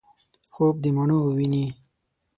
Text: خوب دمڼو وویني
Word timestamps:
خوب 0.53 0.75
دمڼو 0.83 1.17
وویني 1.23 1.65